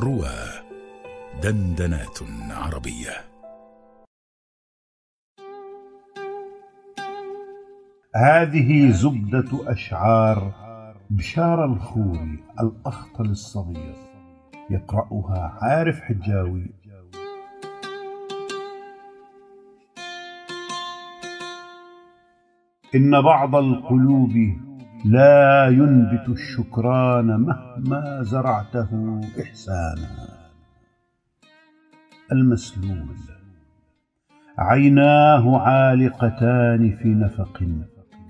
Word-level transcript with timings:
روى 0.00 0.34
دندنات 1.42 2.18
عربية. 2.50 3.24
هذه 8.16 8.90
زبدة 8.90 9.72
أشعار 9.72 10.54
بشار 11.10 11.64
الخوري 11.64 12.38
الأخطل 12.60 13.24
الصغير 13.24 13.94
يقرأها 14.70 15.58
عارف 15.62 16.00
حجاوي. 16.00 16.66
إن 22.94 23.22
بعض 23.22 23.56
القلوب 23.56 24.32
لا 25.04 25.68
ينبت 25.68 26.28
الشكران 26.28 27.26
مهما 27.26 28.22
زرعته 28.22 29.20
إحسانا. 29.42 30.28
المسلول. 32.32 33.16
عيناه 34.58 35.58
عالقتان 35.58 36.96
في 36.96 37.08
نفق 37.08 37.62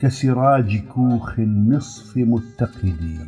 كسراج 0.01 0.79
كوخ 0.79 1.39
النصف 1.39 2.17
متقد 2.17 3.19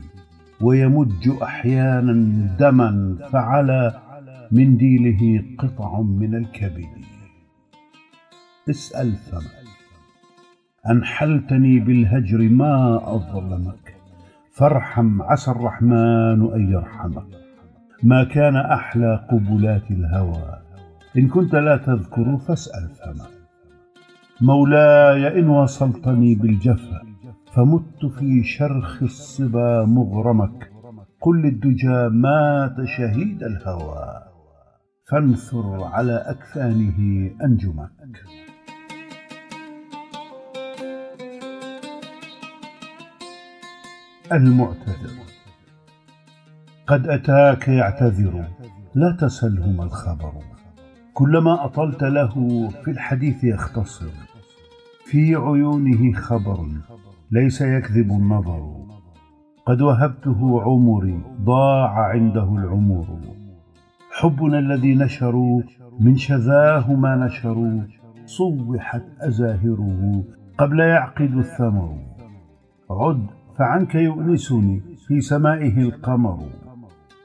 ويمج 0.60 1.28
أحيانا 1.42 2.12
دما 2.58 3.18
فعلى 3.32 4.02
منديله 4.52 5.44
قطع 5.58 6.00
من 6.00 6.34
الكبد. 6.34 7.04
اسأل 8.70 9.12
فما 9.12 9.65
أنحلتني 10.90 11.80
بالهجر 11.80 12.38
ما 12.38 13.00
اظلمك 13.14 13.96
فارحم 14.52 15.22
عسى 15.22 15.50
الرحمن 15.50 16.52
أن 16.54 16.72
يرحمك. 16.72 17.26
ما 18.02 18.24
كان 18.24 18.56
أحلى 18.56 19.26
قبلات 19.30 19.90
الهوى. 19.90 20.58
إن 21.16 21.28
كنت 21.28 21.54
لا 21.54 21.76
تذكر 21.76 22.36
فاسأل 22.36 22.88
فما 22.88 23.26
مولاي 24.40 25.38
إن 25.38 25.48
وصلتني 25.48 26.34
بالجفا 26.34 27.02
فمت 27.52 28.06
في 28.18 28.42
شرخ 28.44 29.02
الصبا 29.02 29.84
مغرمك. 29.84 30.70
قل 31.20 31.42
للدجى 31.42 32.08
مات 32.08 32.76
شهيد 32.84 33.42
الهوى. 33.42 34.22
فانثر 35.10 35.84
على 35.84 36.24
أكفانه 36.26 37.30
أنجمك. 37.44 37.90
المعتذر 44.32 45.16
قد 46.86 47.08
أتاك 47.08 47.68
يعتذر 47.68 48.44
لا 48.94 49.16
تسله 49.20 49.70
ما 49.70 49.84
الخبر. 49.84 50.32
كلما 51.14 51.64
أطلت 51.64 52.02
له 52.02 52.68
في 52.68 52.90
الحديث 52.90 53.44
يختصر 53.44 54.10
في 55.04 55.34
عيونه 55.34 56.12
خبر 56.12 56.66
ليس 57.30 57.60
يكذب 57.60 58.10
النظر. 58.10 58.86
قد 59.66 59.80
وهبته 59.80 60.62
عمري 60.62 61.20
ضاع 61.40 61.98
عنده 61.98 62.54
العمر. 62.54 63.06
حبنا 64.10 64.58
الذي 64.58 64.94
نشروا 64.94 65.62
من 66.00 66.16
شذاه 66.16 66.92
ما 66.92 67.16
نشروا 67.16 67.80
صوحت 68.26 69.02
أزاهره 69.20 70.24
قبل 70.58 70.80
يعقد 70.80 71.36
الثمر. 71.36 71.98
عد 72.90 73.26
فعنك 73.58 73.94
يؤنسني 73.94 74.82
في 75.06 75.20
سمائه 75.20 75.78
القمر 75.80 76.50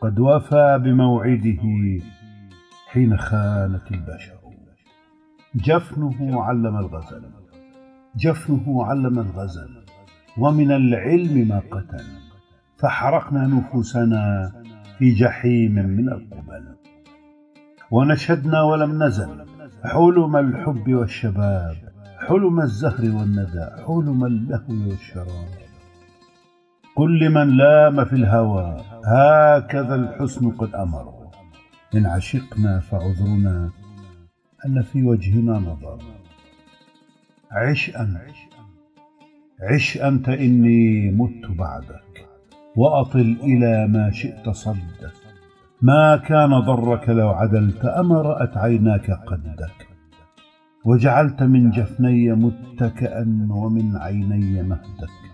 قد 0.01 0.19
وفى 0.19 0.79
بموعده 0.83 1.61
حين 2.87 3.17
خانت 3.17 3.91
البشر. 3.91 4.39
جفنه 5.55 6.43
علم 6.43 6.77
الغزل 6.77 7.23
جفنه 8.17 8.85
علم 8.85 9.19
الغزل 9.19 9.69
ومن 10.37 10.71
العلم 10.71 11.47
ما 11.47 11.61
قتل 11.71 12.05
فحرقنا 12.77 13.47
نفوسنا 13.47 14.51
في 14.97 15.11
جحيم 15.11 15.71
من 15.71 16.09
القبل. 16.09 16.75
ونشدنا 17.91 18.61
ولم 18.61 19.03
نزل 19.03 19.45
حلم 19.83 20.35
الحب 20.35 20.93
والشباب 20.93 21.75
حلم 22.27 22.59
الزهر 22.59 23.01
والندى 23.01 23.65
حلم 23.87 24.25
اللهو 24.25 24.89
والشراب. 24.89 25.70
قل 26.95 27.19
لمن 27.19 27.57
لام 27.57 28.05
في 28.05 28.13
الهوى 28.13 28.77
هكذا 29.05 29.95
الحسن 29.95 30.51
قد 30.51 30.75
أمر. 30.75 31.21
إن 31.95 32.05
عشقنا 32.05 32.79
فعذرنا 32.79 33.69
أن 34.65 34.81
في 34.81 35.03
وجهنا 35.03 35.59
نظر. 35.59 35.99
عش 37.51 37.89
أنت 37.89 38.17
عش 39.61 39.97
أنت 39.97 40.29
إني 40.29 41.11
مت 41.11 41.45
بعدك 41.57 42.27
وأطل 42.75 43.37
إلى 43.43 43.87
ما 43.87 44.11
شئت 44.11 44.49
صدك. 44.49 45.13
ما 45.81 46.17
كان 46.17 46.59
ضرك 46.59 47.09
لو 47.09 47.29
عدلت 47.29 47.85
أما 47.85 48.21
رأت 48.21 48.57
عيناك 48.57 49.11
قدك. 49.11 49.87
وجعلت 50.85 51.43
من 51.43 51.71
جفني 51.71 52.31
متكئا 52.31 53.47
ومن 53.51 53.97
عيني 53.97 54.63
مهدك. 54.63 55.30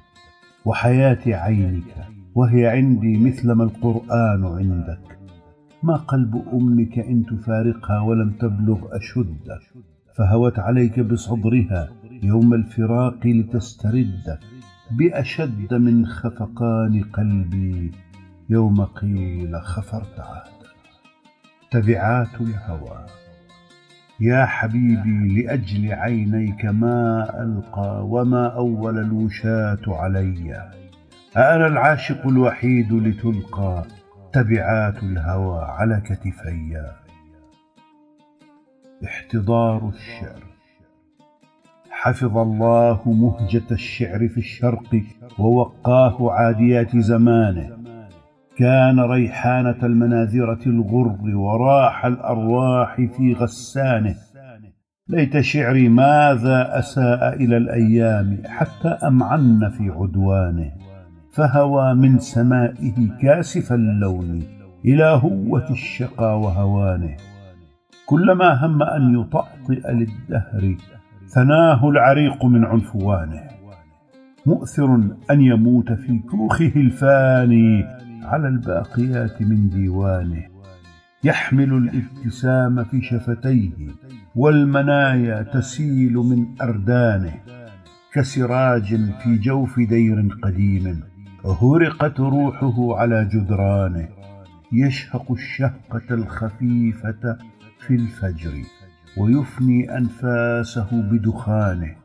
وحياة 0.67 1.19
عينك 1.27 2.07
وهي 2.35 2.67
عندي 2.67 3.17
مثلما 3.17 3.63
القرآن 3.63 4.45
عندك. 4.45 5.19
ما 5.83 5.95
قلب 5.95 6.43
أمك 6.53 6.99
إن 6.99 7.25
تفارقها 7.25 7.99
ولم 7.99 8.29
تبلغ 8.29 8.97
أشد 8.97 9.59
فهوت 10.15 10.59
عليك 10.59 10.99
بصدرها 10.99 11.89
يوم 12.23 12.53
الفراق 12.53 13.27
لتسترد. 13.27 14.39
بأشد 14.91 15.73
من 15.73 16.05
خفقان 16.05 17.03
قلبي 17.03 17.91
يوم 18.49 18.81
قيل 18.81 19.61
خفرت 19.61 20.19
عهدا 20.19 20.69
تبعات 21.71 22.41
الهوى. 22.41 23.05
يا 24.19 24.45
حبيبي 24.45 25.41
لأجل 25.41 25.93
عينيك 25.93 26.65
ما 26.65 27.29
ألقى 27.43 28.07
وما 28.07 28.47
أول 28.47 28.97
الوشاة 28.99 29.79
علي. 29.87 30.71
أأنا 31.37 31.67
العاشق 31.67 32.27
الوحيد 32.27 32.93
لتلقى 32.93 33.83
تبعات 34.33 35.03
الهوى 35.03 35.61
على 35.61 36.01
كتفي. 36.05 36.91
احتضار 39.05 39.89
الشعر. 39.89 40.43
حفظ 41.89 42.37
الله 42.37 43.01
مهجة 43.05 43.71
الشعر 43.71 44.27
في 44.27 44.37
الشرق 44.37 45.03
ووقاه 45.39 46.31
عاديات 46.31 46.97
زمانه. 46.97 47.77
كان 48.57 48.99
ريحانة 48.99 49.77
المناذرة 49.83 50.59
الغر 50.65 51.35
وراح 51.35 52.05
الأرواح 52.05 52.95
في 52.95 53.33
غسانه. 53.33 54.15
ليت 55.09 55.39
شعري 55.39 55.89
ماذا 55.89 56.79
أساء 56.79 57.33
إلى 57.33 57.57
الأيام 57.57 58.37
حتى 58.45 58.87
أمعن 58.87 59.69
في 59.77 59.89
عدوانه. 59.89 60.71
فهوى 61.33 61.93
من 61.93 62.19
سمائه 62.19 63.17
كاسف 63.21 63.73
اللون 63.73 64.43
إلى 64.85 65.03
هوة 65.23 65.71
الشقى 65.71 66.39
وهوانه. 66.41 67.15
كلما 68.05 68.65
هم 68.65 68.83
أن 68.83 69.19
يطأطئ 69.19 69.91
للدهر 69.91 70.75
ثناه 71.27 71.89
العريق 71.89 72.45
من 72.45 72.65
عنفوانه. 72.65 73.43
مؤثر 74.45 74.95
أن 75.31 75.41
يموت 75.41 75.91
في 75.91 76.19
كوخه 76.19 76.71
الفاني 76.75 77.97
على 78.27 78.47
الباقيات 78.47 79.41
من 79.41 79.69
ديوانه 79.69 80.43
يحمل 81.23 81.73
الابتسام 81.73 82.83
في 82.83 83.01
شفتيه 83.01 83.87
والمنايا 84.35 85.43
تسيل 85.43 86.13
من 86.13 86.45
أردانه 86.61 87.33
كسراج 88.13 88.95
في 89.23 89.35
جوف 89.35 89.79
دير 89.79 90.27
قديم 90.43 91.03
هرقت 91.45 92.19
روحه 92.19 92.97
على 92.99 93.25
جدرانه 93.25 94.07
يشهق 94.71 95.31
الشهقة 95.31 96.03
الخفيفة 96.11 97.37
في 97.79 97.95
الفجر 97.95 98.63
ويفني 99.17 99.97
أنفاسه 99.97 100.87
بدخانه 100.91 101.95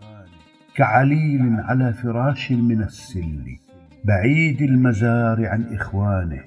كعليل 0.75 1.57
على 1.61 1.93
فراش 1.93 2.53
من 2.53 2.83
السل. 2.83 3.57
بعيد 4.05 4.63
المزار 4.63 5.47
عن 5.47 5.75
إخوانه 5.75 6.41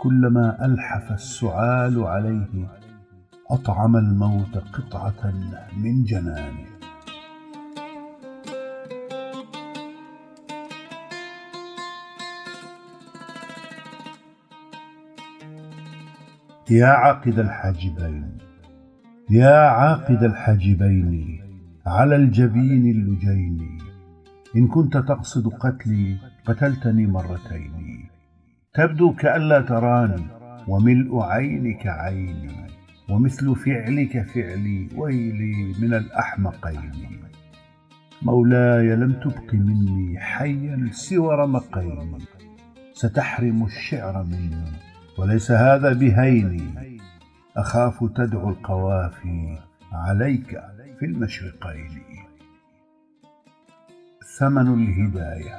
كلما 0.00 0.64
ألحف 0.66 1.12
السعال 1.12 2.02
عليه 2.02 2.68
أطعم 3.50 3.96
الموت 3.96 4.58
قطعة 4.58 5.32
من 5.76 6.04
جنانه. 6.04 6.70
يا 16.70 16.86
عاقد 16.86 17.38
الحاجبين 17.38 18.38
يا 19.30 19.56
عاقد 19.68 20.22
الحاجبين 20.22 21.40
على 21.86 22.16
الجبين 22.16 22.90
اللجين 22.90 23.89
إن 24.56 24.68
كنت 24.68 24.96
تقصد 24.96 25.48
قتلي 25.48 26.16
قتلتني 26.46 27.06
مرتين. 27.06 28.08
تبدو 28.74 29.14
كألا 29.14 29.60
تراني 29.60 30.26
وملء 30.68 31.20
عينك 31.20 31.86
عيني 31.86 32.66
ومثل 33.08 33.56
فعلك 33.56 34.22
فعلي 34.22 34.88
ويلي 34.96 35.74
من 35.80 35.94
الأحمقين. 35.94 37.20
مولاي 38.22 38.96
لم 38.96 39.12
تبق 39.12 39.54
مني 39.54 40.20
حيا 40.20 40.88
سوى 40.92 41.34
رمقين. 41.34 42.18
ستحرم 42.92 43.64
الشعر 43.64 44.24
مني 44.24 44.72
وليس 45.18 45.50
هذا 45.50 45.92
بهيني. 45.92 46.98
أخاف 47.56 48.04
تدعو 48.16 48.48
القوافي 48.48 49.58
عليك 49.92 50.60
في 50.98 51.06
المشرقين. 51.06 52.02
ثمن 54.40 54.82
الهداية. 54.82 55.56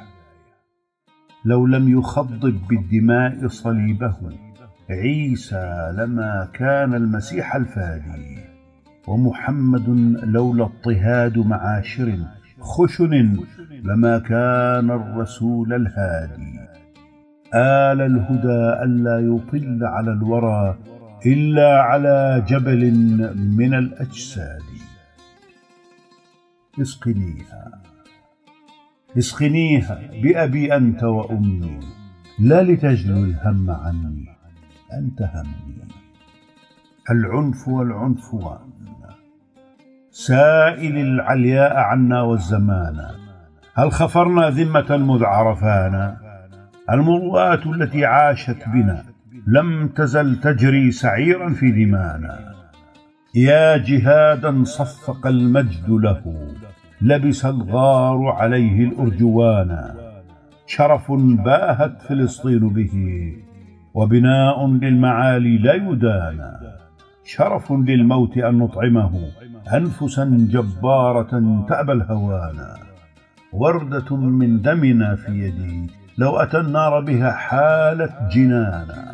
لو 1.45 1.67
لم 1.67 1.99
يخضب 1.99 2.67
بالدماء 2.69 3.47
صليبه 3.47 4.15
عيسى 4.89 5.93
لما 5.97 6.49
كان 6.53 6.93
المسيح 6.93 7.55
الفادي. 7.55 8.37
ومحمد 9.07 9.89
لولا 10.23 10.63
اضطهاد 10.63 11.37
معاشر 11.37 12.17
خشن 12.59 13.37
لما 13.83 14.19
كان 14.19 14.91
الرسول 14.91 15.73
الهادي. 15.73 16.59
آل 17.53 18.01
الهدى 18.01 18.83
ألا 18.83 19.19
يطل 19.19 19.79
على 19.83 20.11
الورى 20.11 20.77
إلا 21.25 21.81
على 21.81 22.45
جبل 22.47 22.93
من 23.35 23.73
الأجساد. 23.73 24.61
اسقنيها. 26.81 27.90
اسقنيها 29.17 29.99
بأبي 30.23 30.75
أنت 30.75 31.03
وأمي 31.03 31.79
لا 32.39 32.63
لتجلو 32.63 33.23
الهم 33.23 33.71
عني 33.71 34.25
أنت 34.93 35.21
همي. 35.21 35.87
العنف 37.11 37.67
والعنفوان 37.67 38.71
سائل 40.11 40.97
العلياء 40.97 41.77
عنا 41.77 42.21
والزمان. 42.21 42.97
هل 43.75 43.91
خفرنا 43.91 44.49
ذمة 44.49 44.97
مذ 44.97 45.23
عرفانا؟ 45.23 46.17
المروءات 46.89 47.67
التي 47.67 48.05
عاشت 48.05 48.57
بنا 48.67 49.03
لم 49.47 49.87
تزل 49.87 50.39
تجري 50.39 50.91
سعيرا 50.91 51.53
في 51.53 51.71
دمانا 51.71 52.55
يا 53.35 53.77
جهادا 53.77 54.63
صفق 54.63 55.27
المجد 55.27 55.89
له 55.89 56.21
لبس 57.01 57.45
الغار 57.45 58.27
عليه 58.27 58.83
الارجوانا 58.83 59.95
شرف 60.67 61.11
باهت 61.11 62.01
فلسطين 62.01 62.69
به 62.69 62.93
وبناء 63.93 64.67
للمعالي 64.67 65.57
لا 65.57 65.73
يدانى 65.73 66.51
شرف 67.25 67.71
للموت 67.71 68.37
أن 68.37 68.57
نطعمه 68.57 69.11
انفسا 69.73 70.47
جبارة 70.51 71.63
تأبى 71.69 71.91
الهوانا 71.91 72.77
وردة 73.53 74.15
من 74.15 74.61
دمنا 74.61 75.15
في 75.15 75.31
يدي 75.31 75.87
لو 76.17 76.37
أتى 76.37 76.57
النار 76.57 76.99
بها 76.99 77.31
حالت 77.31 78.13
جنانا. 78.31 79.11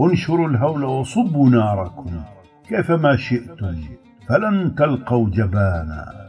انشروا 0.00 0.48
الهول 0.48 0.84
وصبوا 0.84 1.48
ناركم 1.48 2.20
كيفما 2.68 3.16
شئتم 3.16 3.76
فلن 4.28 4.74
تلقوا 4.74 5.30
جبانا. 5.30 6.25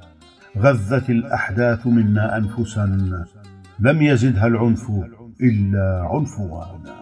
غذت 0.59 1.09
الأحداث 1.09 1.87
منا 1.87 2.37
أنفسا. 2.37 2.85
لم 3.79 4.01
يزدها 4.01 4.47
العنف 4.47 4.91
إلا 5.41 6.07
عنفوانا. 6.11 6.97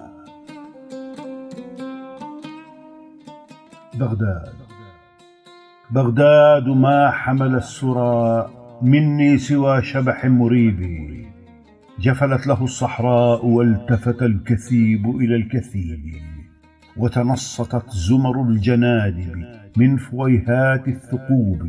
بغداد. 3.99 4.53
بغداد 5.91 6.67
ما 6.67 7.11
حمل 7.11 7.55
السرى 7.55 8.49
مني 8.81 9.37
سوى 9.37 9.81
شبح 9.81 10.25
مريب. 10.25 10.79
جفلت 11.99 12.47
له 12.47 12.63
الصحراء 12.63 13.45
والتفت 13.45 14.23
الكثيب 14.23 15.09
إلى 15.09 15.35
الكثيب. 15.35 16.03
وتنصتت 16.97 17.89
زمر 17.89 18.41
الجنادب 18.41 19.45
من 19.77 19.97
فويهات 19.97 20.87
الثقوب. 20.87 21.61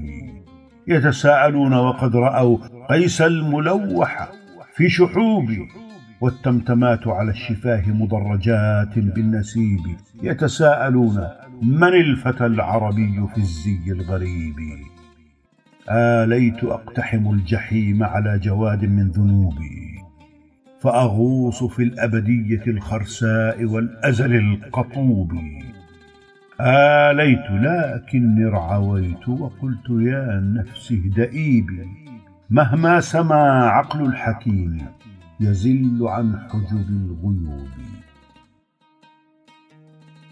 يتساءلون 0.88 1.75
وقد 1.75 2.17
رأوا 2.17 2.59
قيس 2.88 3.23
الملوح 3.23 4.29
في 4.75 4.88
شحوب 4.88 5.50
والتمتمات 6.21 7.06
على 7.06 7.31
الشفاه 7.31 7.83
مضرجات 7.88 8.99
بالنسيب. 8.99 9.81
يتساءلون 10.23 11.29
من 11.62 11.88
الفتى 11.88 12.47
العربي 12.47 13.27
في 13.35 13.38
الزي 13.38 13.93
الغريب؟ 13.93 14.55
آليت 15.91 16.65
أقتحم 16.65 17.31
الجحيم 17.31 18.03
على 18.03 18.38
جواد 18.38 18.85
من 18.85 19.09
ذنوبي 19.09 19.97
فأغوص 20.81 21.65
في 21.65 21.83
الأبدية 21.83 22.62
الخرساء 22.67 23.65
والأزل 23.65 24.35
القطوب. 24.35 25.33
آليت 26.61 27.50
لكني 27.50 28.47
ارعويت 28.47 29.29
وقلت 29.29 29.91
يا 29.91 30.41
نفس 30.41 30.93
اهدئي 30.93 31.61
بي 31.61 31.88
مهما 32.50 33.00
سما 33.00 33.69
عقل 33.69 34.06
الحكيم 34.06 34.87
يزل 35.41 35.99
عن 36.08 36.38
حجب 36.38 36.88
الغيوب. 36.88 37.69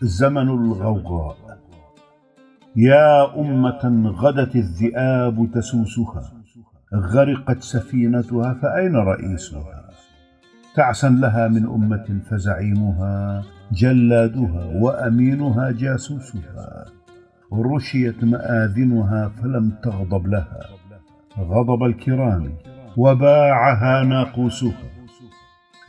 زمن 0.02 0.48
الغوغاء. 0.48 1.58
يا 2.76 3.40
أمة 3.40 4.12
غدت 4.16 4.56
الذئاب 4.56 5.50
تسوسها 5.54 6.32
غرقت 6.94 7.62
سفينتها 7.62 8.54
فأين 8.54 8.96
رئيسها؟ 8.96 9.90
تعسا 10.76 11.08
لها 11.08 11.48
من 11.48 11.64
أمة 11.64 12.20
فزعيمها 12.30 13.42
جلادها 13.72 14.64
وأمينها 14.74 15.70
جاسوسها 15.70 16.84
رشيت 17.52 18.24
مآذنها 18.24 19.28
فلم 19.28 19.70
تغضب 19.82 20.26
لها. 20.26 20.60
غضب 21.38 21.82
الكرام 21.82 22.52
وباعها 22.96 24.04
ناقوسها. 24.04 24.90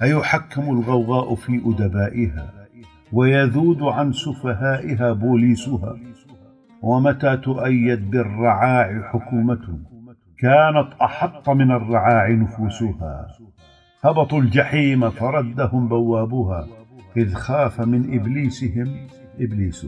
أيحكم 0.01 0.61
الغوغاء 0.61 1.35
في 1.35 1.61
أدبائها 1.65 2.53
ويذود 3.13 3.81
عن 3.81 4.11
سفهائها 4.11 5.13
بوليسها؟ 5.13 5.95
ومتى 6.81 7.37
تؤيد 7.37 8.11
بالرعاع 8.11 9.01
حكومة؟ 9.01 9.79
كانت 10.39 10.93
أحط 11.01 11.49
من 11.49 11.71
الرعاع 11.71 12.31
نفوسها. 12.31 13.27
هبطوا 14.03 14.41
الجحيم 14.41 15.09
فردهم 15.09 15.87
بوابها. 15.87 16.67
إذ 17.17 17.33
خاف 17.33 17.81
من 17.81 18.13
إبليسهم 18.19 19.07
إبليس. 19.39 19.87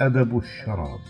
أدب 0.00 0.38
الشراب. 0.38 1.00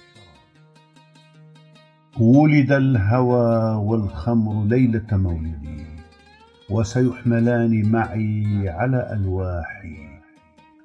ولد 2.21 2.73
الهوى 2.73 3.75
والخمر 3.75 4.65
ليلة 4.65 5.07
مولدي 5.13 5.87
وسيحملان 6.71 7.91
معي 7.91 8.69
على 8.69 9.13
ألواحي. 9.13 10.21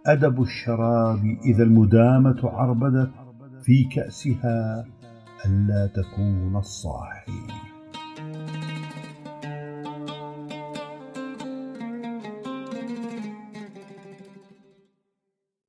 أدب 0.06 0.41
الشراب 0.41 1.38
إذا 1.46 1.63
المدامة 1.63 2.39
عربدت 2.44 3.12
في 3.63 3.84
كأسها 3.84 4.86
ألا 5.46 5.88
تكون 5.88 6.56
الصاحي. 6.56 7.66